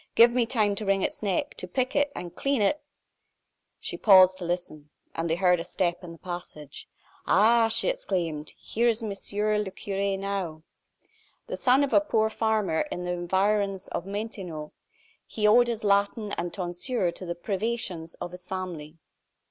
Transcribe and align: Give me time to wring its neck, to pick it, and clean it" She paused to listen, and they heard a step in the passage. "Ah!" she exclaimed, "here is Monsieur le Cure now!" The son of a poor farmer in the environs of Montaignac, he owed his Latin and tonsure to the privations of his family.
Give 0.15 0.31
me 0.33 0.47
time 0.47 0.73
to 0.77 0.85
wring 0.87 1.03
its 1.03 1.21
neck, 1.21 1.53
to 1.57 1.67
pick 1.67 1.95
it, 1.95 2.11
and 2.15 2.35
clean 2.35 2.59
it" 2.63 2.81
She 3.79 3.97
paused 3.97 4.39
to 4.39 4.45
listen, 4.45 4.89
and 5.13 5.29
they 5.29 5.35
heard 5.35 5.59
a 5.59 5.63
step 5.63 6.03
in 6.03 6.11
the 6.11 6.17
passage. 6.17 6.89
"Ah!" 7.27 7.67
she 7.67 7.87
exclaimed, 7.87 8.53
"here 8.57 8.87
is 8.87 9.03
Monsieur 9.03 9.59
le 9.59 9.69
Cure 9.69 10.17
now!" 10.17 10.63
The 11.45 11.55
son 11.55 11.83
of 11.83 11.93
a 11.93 12.01
poor 12.01 12.31
farmer 12.31 12.81
in 12.91 13.03
the 13.05 13.11
environs 13.11 13.89
of 13.89 14.07
Montaignac, 14.07 14.71
he 15.27 15.45
owed 15.47 15.67
his 15.67 15.83
Latin 15.83 16.31
and 16.31 16.51
tonsure 16.51 17.11
to 17.11 17.23
the 17.23 17.35
privations 17.35 18.15
of 18.15 18.31
his 18.31 18.47
family. 18.47 18.97